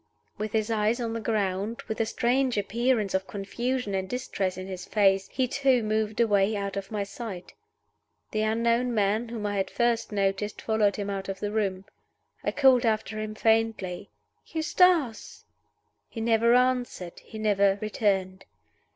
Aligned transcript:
With 0.39 0.53
his 0.53 0.71
eyes 0.71 0.99
on 0.99 1.13
the 1.13 1.19
ground, 1.19 1.83
with 1.87 2.01
a 2.01 2.07
strange 2.07 2.57
appearance 2.57 3.13
of 3.13 3.27
confusion 3.27 3.93
and 3.93 4.09
distress 4.09 4.57
in 4.57 4.65
his 4.65 4.83
face, 4.85 5.27
he 5.31 5.47
too 5.47 5.83
moved 5.83 6.19
away 6.19 6.55
out 6.55 6.75
of 6.75 6.89
my 6.89 7.03
sight. 7.03 7.53
The 8.31 8.41
unknown 8.41 8.95
man 8.95 9.29
whom 9.29 9.45
I 9.45 9.57
had 9.57 9.69
first 9.69 10.11
noticed 10.11 10.59
followed 10.59 10.95
him 10.95 11.11
out 11.11 11.29
of 11.29 11.39
the 11.39 11.51
room. 11.51 11.85
I 12.43 12.51
called 12.51 12.83
after 12.83 13.19
him 13.19 13.35
faintly, 13.35 14.09
"Eustace!" 14.47 15.45
He 16.09 16.19
never 16.19 16.55
answered; 16.55 17.19
he 17.19 17.37
never 17.37 17.77
returned. 17.79 18.45